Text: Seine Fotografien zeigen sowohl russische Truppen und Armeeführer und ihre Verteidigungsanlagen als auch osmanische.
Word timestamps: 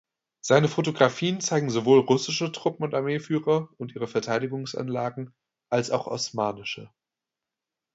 Seine 0.43 0.67
Fotografien 0.67 1.41
zeigen 1.41 1.69
sowohl 1.69 1.99
russische 1.99 2.51
Truppen 2.51 2.83
und 2.83 2.95
Armeeführer 2.95 3.69
und 3.77 3.93
ihre 3.93 4.07
Verteidigungsanlagen 4.07 5.31
als 5.69 5.91
auch 5.91 6.07
osmanische. 6.07 6.89